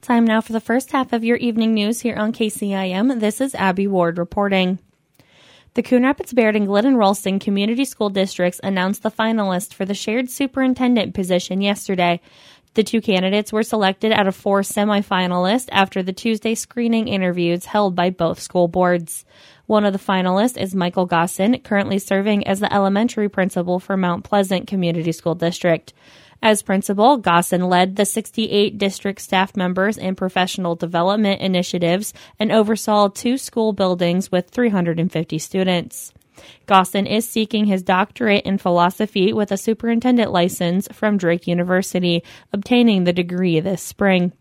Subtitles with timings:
[0.00, 3.18] Time now for the first half of your evening news here on KCIM.
[3.18, 4.78] This is Abby Ward reporting.
[5.74, 9.94] The Coon Rapids Bayard and Glidden Ralston Community School Districts announced the finalists for the
[9.94, 12.20] shared superintendent position yesterday.
[12.74, 17.96] The two candidates were selected out of four semifinalists after the Tuesday screening interviews held
[17.96, 19.24] by both school boards.
[19.66, 24.24] One of the finalists is Michael Gossin, currently serving as the elementary principal for Mount
[24.24, 25.92] Pleasant Community School District.
[26.40, 33.08] As principal, Gossin led the 68 district staff members in professional development initiatives and oversaw
[33.08, 36.12] two school buildings with 350 students.
[36.66, 43.02] Gossin is seeking his doctorate in philosophy with a superintendent license from Drake University, obtaining
[43.02, 44.32] the degree this spring.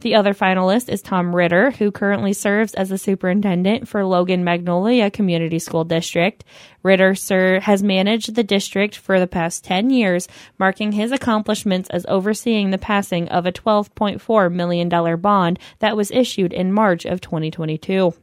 [0.00, 5.10] The other finalist is Tom Ritter, who currently serves as the superintendent for Logan Magnolia
[5.10, 6.44] Community School District.
[6.82, 10.28] Ritter sir, has managed the district for the past 10 years,
[10.58, 14.88] marking his accomplishments as overseeing the passing of a $12.4 million
[15.20, 18.14] bond that was issued in March of 2022.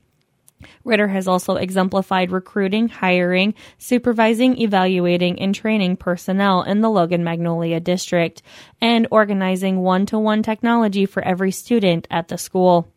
[0.84, 7.79] Ritter has also exemplified recruiting, hiring, supervising, evaluating, and training personnel in the Logan Magnolia
[7.79, 8.41] District,
[8.81, 12.91] and organizing one to one technology for every student at the school.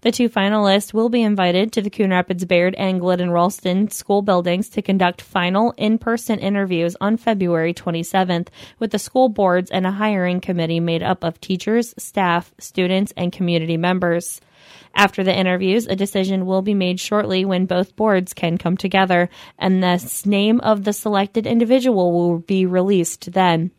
[0.00, 4.68] The two finalists will be invited to the Coon Rapids Bayard and Ralston school buildings
[4.70, 9.90] to conduct final in person interviews on February 27th with the school boards and a
[9.90, 14.40] hiring committee made up of teachers, staff, students, and community members.
[14.94, 19.28] After the interviews, a decision will be made shortly when both boards can come together,
[19.58, 23.70] and the name of the selected individual will be released then.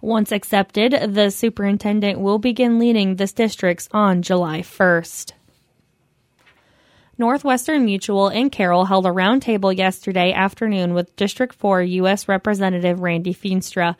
[0.00, 5.32] Once accepted, the superintendent will begin leading this districts on July 1st.
[7.16, 12.28] Northwestern Mutual and Carroll held a roundtable yesterday afternoon with District 4 U.S.
[12.28, 13.94] Representative Randy Feenstra.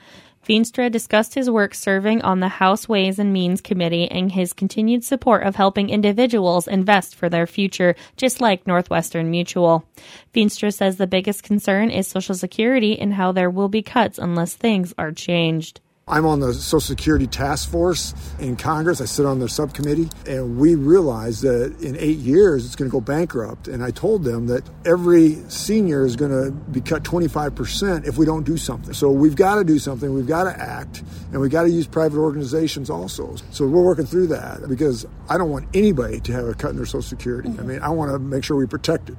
[0.45, 5.03] Feenstra discussed his work serving on the House Ways and Means Committee and his continued
[5.03, 9.89] support of helping individuals invest for their future, just like Northwestern Mutual.
[10.35, 14.55] Feenstra says the biggest concern is Social Security and how there will be cuts unless
[14.55, 15.81] things are changed.
[16.07, 19.01] I'm on the Social Security Task Force in Congress.
[19.01, 22.93] I sit on their subcommittee, and we realized that in eight years it's going to
[22.93, 23.69] go bankrupt.
[23.69, 28.27] And I told them that every senior is going to be cut 25% if we
[28.27, 28.93] don't do something.
[28.93, 30.13] So we've got to do something.
[30.13, 33.37] We've got to act, and we've got to use private organizations also.
[33.51, 36.77] So we're working through that because I don't want anybody to have a cut in
[36.77, 37.49] their Social Security.
[37.49, 37.67] I mm-hmm.
[37.67, 39.17] mean, I want to make sure we protect it.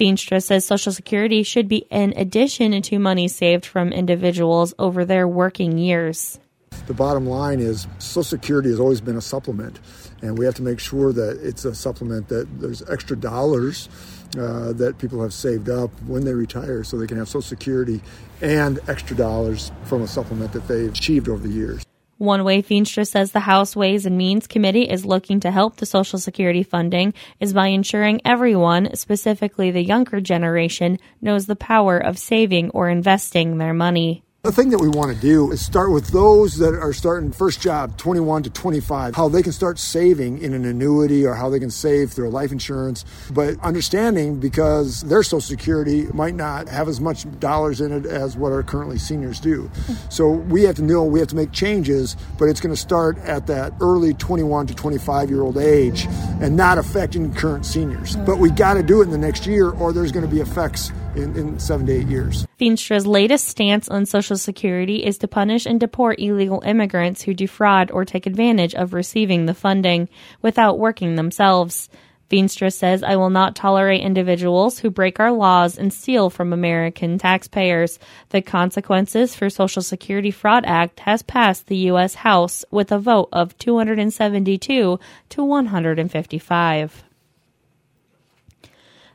[0.00, 5.28] Feenstra says Social Security should be an addition to money saved from individuals over their
[5.28, 6.40] working years.
[6.86, 9.78] The bottom line is Social Security has always been a supplement,
[10.22, 13.90] and we have to make sure that it's a supplement that there's extra dollars
[14.38, 18.00] uh, that people have saved up when they retire so they can have Social Security
[18.40, 21.84] and extra dollars from a supplement that they've achieved over the years.
[22.20, 25.86] One way Feenstra says the House Ways and Means Committee is looking to help the
[25.86, 32.18] Social Security funding is by ensuring everyone, specifically the younger generation, knows the power of
[32.18, 34.22] saving or investing their money.
[34.42, 37.60] The thing that we want to do is start with those that are starting first
[37.60, 41.60] job, 21 to 25, how they can start saving in an annuity or how they
[41.60, 43.04] can save through a life insurance.
[43.30, 48.34] But understanding because their Social Security might not have as much dollars in it as
[48.34, 49.70] what our currently seniors do.
[50.08, 53.18] So we have to know, we have to make changes, but it's going to start
[53.18, 56.06] at that early 21 to 25 year old age
[56.40, 58.16] and not affecting current seniors.
[58.16, 60.40] But we got to do it in the next year or there's going to be
[60.40, 62.46] effects in, in seven to eight years.
[62.60, 67.90] Feenstra's latest stance on Social Security is to punish and deport illegal immigrants who defraud
[67.90, 70.10] or take advantage of receiving the funding
[70.42, 71.88] without working themselves.
[72.28, 77.16] Feenstra says, I will not tolerate individuals who break our laws and steal from American
[77.16, 77.98] taxpayers.
[78.28, 82.14] The Consequences for Social Security Fraud Act has passed the U.S.
[82.14, 85.00] House with a vote of 272
[85.30, 87.04] to 155.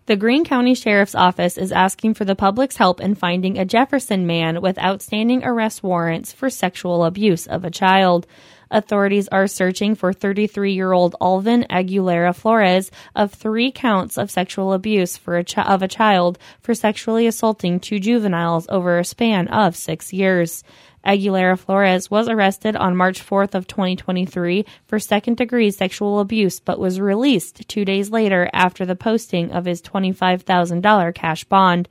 [0.08, 4.28] The Greene County Sheriff's Office is asking for the public's help in finding a Jefferson
[4.28, 8.28] man with outstanding arrest warrants for sexual abuse of a child.
[8.70, 14.74] Authorities are searching for 33 year old Alvin Aguilera Flores of three counts of sexual
[14.74, 19.76] abuse for a of a child for sexually assaulting two juveniles over a span of
[19.76, 20.64] six years.
[21.06, 26.80] Aguilera Flores was arrested on March 4th of 2023 for second degree sexual abuse but
[26.80, 31.88] was released 2 days later after the posting of his $25,000 cash bond.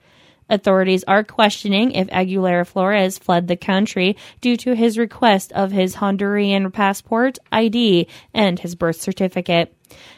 [0.50, 5.96] Authorities are questioning if Aguilera Flores fled the country due to his request of his
[5.96, 9.74] Honduran passport, ID, and his birth certificate.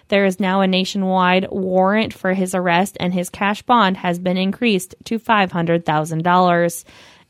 [0.09, 4.37] There is now a nationwide warrant for his arrest and his cash bond has been
[4.37, 6.85] increased to $500,000.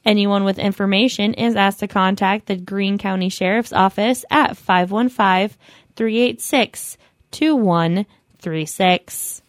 [0.06, 5.58] Anyone with information is asked to contact the Greene County Sheriff's Office at 515
[5.96, 6.96] 386
[7.32, 9.42] 2136.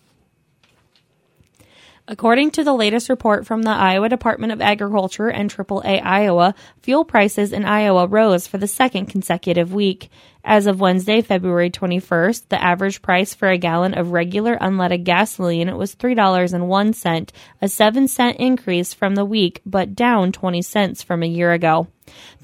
[2.09, 7.06] According to the latest report from the Iowa Department of Agriculture and AAA Iowa, fuel
[7.06, 10.10] prices in Iowa rose for the second consecutive week.
[10.50, 15.76] As of Wednesday, February 21st, the average price for a gallon of regular unleaded gasoline
[15.76, 17.30] was $3.01,
[17.62, 21.88] a 7 cent increase from the week, but down 20 cents from a year ago.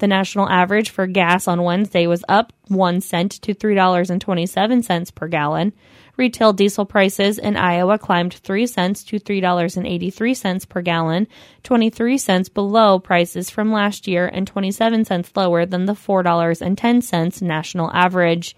[0.00, 5.72] The national average for gas on Wednesday was up 1 cent to $3.27 per gallon.
[6.16, 11.26] Retail diesel prices in Iowa climbed 3 cents to $3.83 per gallon,
[11.64, 17.90] 23 cents below prices from last year and 27 cents lower than the $4.10 national
[17.92, 18.54] average.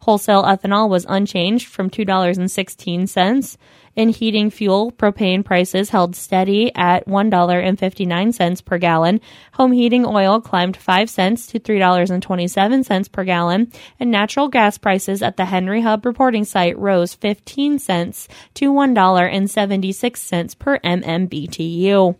[0.00, 3.56] Wholesale ethanol was unchanged from $2.16.
[3.96, 9.20] In heating fuel, propane prices held steady at $1.59 per gallon.
[9.54, 15.36] Home heating oil climbed 5 cents to $3.27 per gallon, and natural gas prices at
[15.36, 22.16] the Henry Hub reporting site rose 15 cents to $1.76 per MMBTU.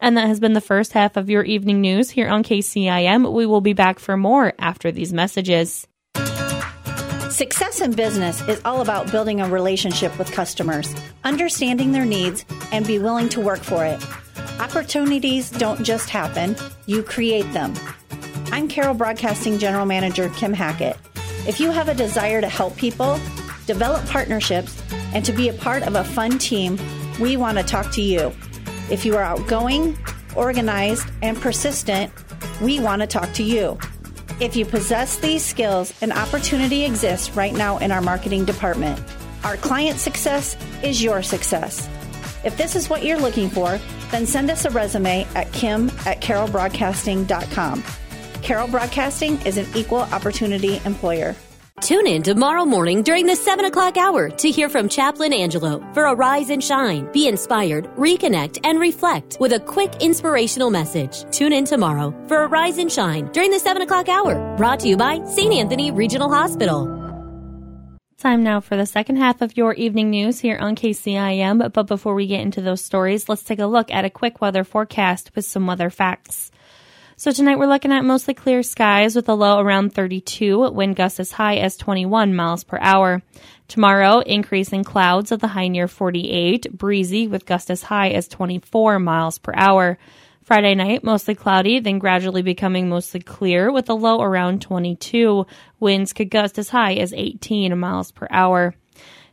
[0.00, 3.32] And that has been the first half of your evening news here on KCIM.
[3.32, 5.86] We will be back for more after these messages.
[7.42, 10.94] Success in business is all about building a relationship with customers,
[11.24, 14.00] understanding their needs, and be willing to work for it.
[14.60, 16.54] Opportunities don't just happen,
[16.86, 17.74] you create them.
[18.52, 20.96] I'm Carroll Broadcasting General Manager Kim Hackett.
[21.44, 23.18] If you have a desire to help people,
[23.66, 24.80] develop partnerships,
[25.12, 26.78] and to be a part of a fun team,
[27.20, 28.32] we want to talk to you.
[28.88, 29.98] If you are outgoing,
[30.36, 32.12] organized, and persistent,
[32.60, 33.80] we want to talk to you.
[34.42, 39.00] If you possess these skills, an opportunity exists right now in our marketing department.
[39.44, 41.88] Our client success is your success.
[42.42, 43.78] If this is what you're looking for,
[44.10, 47.84] then send us a resume at kim at carrollbroadcasting.com.
[48.42, 51.36] Carroll Broadcasting is an equal opportunity employer.
[51.82, 56.04] Tune in tomorrow morning during the 7 o'clock hour to hear from Chaplain Angelo for
[56.04, 57.10] a rise and Shine.
[57.10, 61.28] Be inspired, reconnect, and reflect with a quick inspirational message.
[61.32, 64.56] Tune in tomorrow for a rise and Shine during the 7 o'clock hour.
[64.56, 65.52] Brought to you by St.
[65.52, 66.86] Anthony Regional Hospital.
[68.16, 71.72] Time now for the second half of your evening news here on KCIM.
[71.72, 74.62] But before we get into those stories, let's take a look at a quick weather
[74.62, 76.52] forecast with some weather facts.
[77.22, 81.20] So tonight we're looking at mostly clear skies with a low around 32, wind gusts
[81.20, 83.22] as high as 21 miles per hour.
[83.68, 88.98] Tomorrow, increasing clouds with a high near 48, breezy with gusts as high as 24
[88.98, 89.98] miles per hour.
[90.42, 95.46] Friday night, mostly cloudy, then gradually becoming mostly clear with a low around 22.
[95.78, 98.74] Winds could gust as high as 18 miles per hour.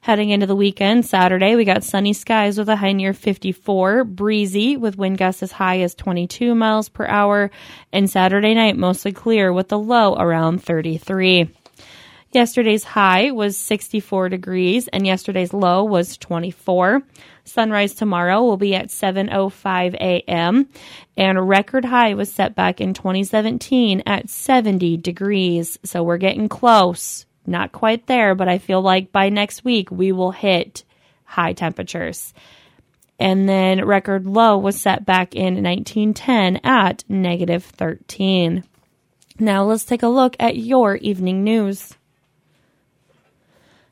[0.10, 4.76] Heading into the weekend, Saturday, we got sunny skies with a high near 54, breezy
[4.76, 7.52] with wind gusts as high as 22 miles per hour,
[7.94, 11.52] and Saturday night, mostly clear with a low around 33.
[12.32, 17.04] Yesterday's high was 64 degrees and yesterday's low was 24.
[17.44, 20.70] Sunrise tomorrow will be at 7:05 a.m.
[21.18, 25.78] and a record high was set back in 2017 at 70 degrees.
[25.84, 30.12] So we're getting close not quite there, but I feel like by next week we
[30.12, 30.84] will hit
[31.26, 32.34] high temperatures.
[33.20, 38.64] And then record low was set back in 1910 at negative 13.
[39.40, 41.96] Now let's take a look at your evening news.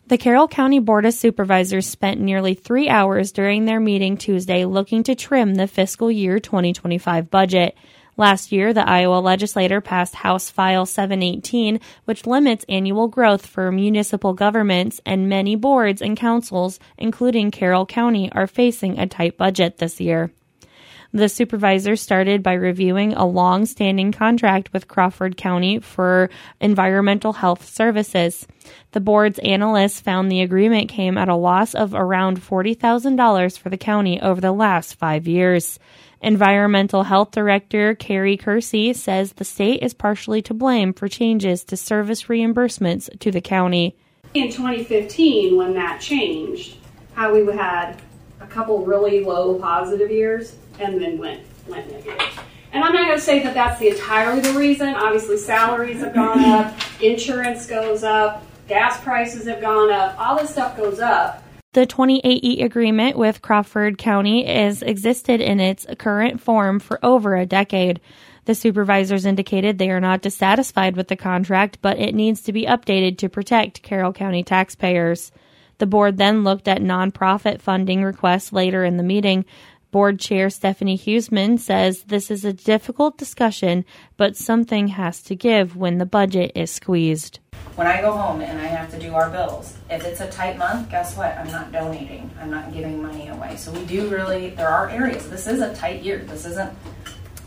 [0.07, 5.03] The Carroll County Board of Supervisors spent nearly three hours during their meeting Tuesday looking
[5.03, 7.75] to trim the fiscal year 2025 budget.
[8.19, 14.33] Last year, the Iowa legislature passed House File 718, which limits annual growth for municipal
[14.33, 20.01] governments, and many boards and councils, including Carroll County, are facing a tight budget this
[20.01, 20.31] year.
[21.13, 27.69] The supervisor started by reviewing a long standing contract with Crawford County for environmental health
[27.69, 28.47] services.
[28.91, 33.77] The board's analysts found the agreement came at a loss of around $40,000 for the
[33.77, 35.79] county over the last five years.
[36.21, 41.77] Environmental Health Director Carrie Kersey says the state is partially to blame for changes to
[41.77, 43.95] service reimbursements to the county.
[44.33, 46.77] In 2015, when that changed,
[47.13, 48.01] how we had
[48.41, 52.43] a couple really low positive years and then went went negative.
[52.71, 54.89] And I'm not going to say that that's the entirely the reason.
[54.89, 60.51] Obviously, salaries have gone up, insurance goes up, gas prices have gone up, all this
[60.51, 61.43] stuff goes up.
[61.77, 67.45] The 28E agreement with Crawford County has existed in its current form for over a
[67.45, 68.01] decade.
[68.45, 72.65] The supervisors indicated they are not dissatisfied with the contract, but it needs to be
[72.65, 75.31] updated to protect Carroll County taxpayers.
[75.77, 79.45] The board then looked at nonprofit funding requests later in the meeting.
[79.91, 83.85] Board Chair Stephanie Huseman says this is a difficult discussion,
[84.17, 87.37] but something has to give when the budget is squeezed.
[87.77, 90.57] When I go home and I have to do our bills, if it's a tight
[90.57, 91.37] month, guess what?
[91.37, 92.27] I'm not donating.
[92.41, 93.55] I'm not giving money away.
[93.55, 95.29] So we do really, there are areas.
[95.29, 96.17] This is a tight year.
[96.17, 96.73] This isn't,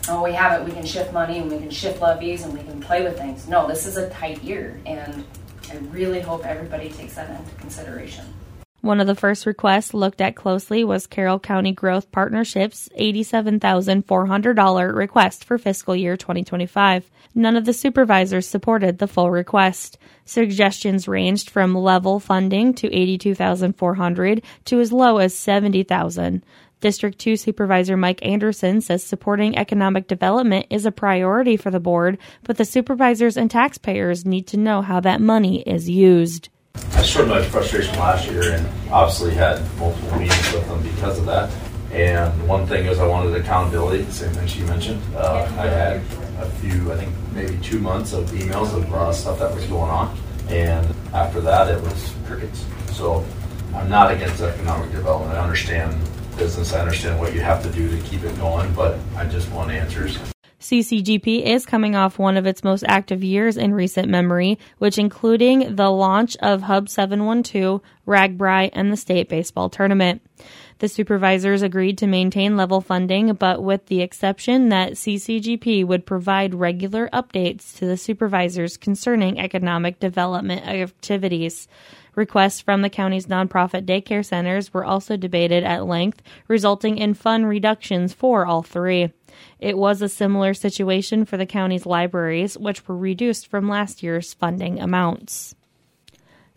[0.09, 2.63] oh, we have it, we can shift money and we can shift levies and we
[2.63, 3.49] can play with things.
[3.49, 4.81] No, this is a tight year.
[4.87, 5.25] And
[5.69, 8.25] I really hope everybody takes that into consideration.
[8.83, 15.45] One of the first requests looked at closely was Carroll County Growth Partnership's $87,400 request
[15.45, 17.11] for fiscal year 2025.
[17.35, 19.99] None of the supervisors supported the full request.
[20.25, 26.43] Suggestions ranged from level funding to 82,400 to as low as 70,000.
[26.81, 32.17] District 2 Supervisor Mike Anderson says supporting economic development is a priority for the board,
[32.45, 36.49] but the supervisors and taxpayers need to know how that money is used.
[37.01, 41.25] I showed my frustration last year and obviously had multiple meetings with them because of
[41.25, 41.51] that.
[41.93, 45.01] And one thing is I wanted accountability, same thing she mentioned.
[45.17, 45.97] Uh, I had
[46.41, 49.91] a few, I think maybe two months of emails of uh, stuff that was going
[49.91, 50.15] on.
[50.51, 52.67] And after that, it was crickets.
[52.93, 53.25] So
[53.75, 55.33] I'm not against economic development.
[55.39, 55.99] I understand
[56.37, 56.75] business.
[56.75, 59.71] I understand what you have to do to keep it going, but I just want
[59.71, 60.19] answers.
[60.61, 65.75] CCGP is coming off one of its most active years in recent memory, which including
[65.77, 70.21] the launch of Hub 712, RAGBRAI, and the state baseball tournament.
[70.81, 76.55] The supervisors agreed to maintain level funding, but with the exception that CCGP would provide
[76.55, 81.69] regular updates to the supervisors concerning economic development activities.
[82.15, 87.49] Requests from the county's nonprofit daycare centers were also debated at length, resulting in fund
[87.49, 89.13] reductions for all three.
[89.59, 94.35] It was a similar situation for the county's libraries, which were reduced from last year's
[94.35, 95.55] funding amounts.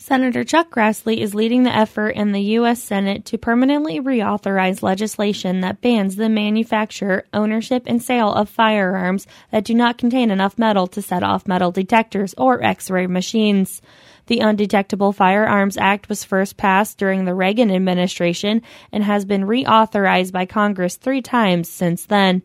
[0.06, 2.84] Senator Chuck Grassley is leading the effort in the U.S.
[2.84, 9.64] Senate to permanently reauthorize legislation that bans the manufacture, ownership, and sale of firearms that
[9.64, 13.82] do not contain enough metal to set off metal detectors or x ray machines.
[14.26, 18.62] The Undetectable Firearms Act was first passed during the Reagan administration
[18.92, 22.42] and has been reauthorized by Congress three times since then.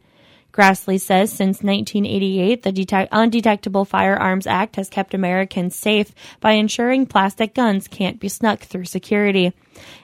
[0.52, 7.06] Grassley says since 1988, the Detec- Undetectable Firearms Act has kept Americans safe by ensuring
[7.06, 9.52] plastic guns can't be snuck through security.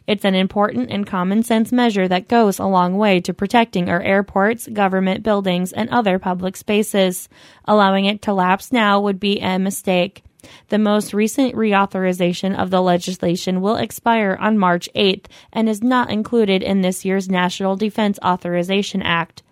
[0.07, 4.03] It's an important and common sense measure that goes a long way to protecting our
[4.03, 7.29] airports, government buildings, and other public spaces.
[7.65, 10.23] Allowing it to lapse now would be a mistake.
[10.69, 16.11] The most recent reauthorization of the legislation will expire on March 8th and is not
[16.11, 19.43] included in this year's National Defense Authorization Act.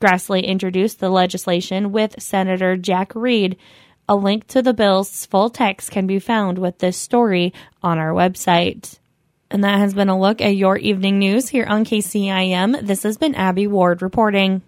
[0.00, 3.58] Grassley introduced the legislation with Senator Jack Reed.
[4.08, 7.52] A link to the bill's full text can be found with this story
[7.82, 8.98] on our website.
[9.50, 12.86] And that has been a look at your evening news here on KCIM.
[12.86, 14.62] This has been Abby Ward reporting.